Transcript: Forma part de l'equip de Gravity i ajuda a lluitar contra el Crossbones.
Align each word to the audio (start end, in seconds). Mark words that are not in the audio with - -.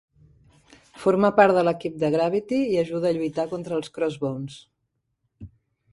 Forma 1.01 1.29
part 1.39 1.57
de 1.57 1.65
l'equip 1.67 1.99
de 2.03 2.11
Gravity 2.17 2.61
i 2.77 2.81
ajuda 2.85 3.11
a 3.11 3.15
lluitar 3.19 3.47
contra 3.55 3.77
el 3.81 3.87
Crossbones. 3.99 4.57